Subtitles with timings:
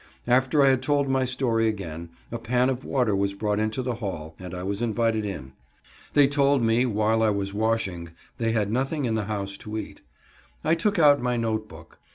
[0.25, 3.93] After I had told my story again a pan of water was brought into the
[4.01, 5.53] hall and I was invited in.
[6.13, 8.09] They told me, while I was washing,
[8.39, 10.01] they had nothing in the house to eat.
[10.63, 11.99] I took out my note book.